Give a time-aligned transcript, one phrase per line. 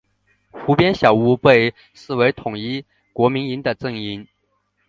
[0.51, 4.27] 湖边小屋被视为统一国民党的阵营。